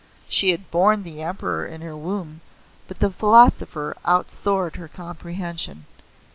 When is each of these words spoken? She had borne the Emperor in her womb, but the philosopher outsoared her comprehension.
She 0.27 0.49
had 0.49 0.71
borne 0.71 1.03
the 1.03 1.21
Emperor 1.21 1.63
in 1.63 1.81
her 1.81 1.95
womb, 1.95 2.41
but 2.87 2.97
the 3.01 3.11
philosopher 3.11 3.95
outsoared 4.03 4.77
her 4.77 4.87
comprehension. 4.87 5.85